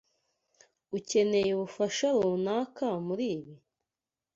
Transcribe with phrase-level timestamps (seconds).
[0.97, 3.55] Ukeneye ubufasha runaka muribi?